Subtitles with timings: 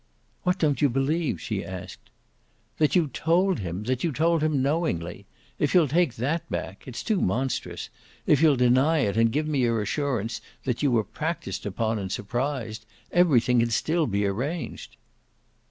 [0.41, 2.09] "What don't you believe?" she asked.
[2.79, 5.27] "That you told him that you told him knowingly.
[5.59, 7.89] If you'll take that back (it's too monstrous!)
[8.25, 12.11] if you'll deny it and give me your assurance that you were practised upon and
[12.11, 14.97] surprised, everything can still be arranged."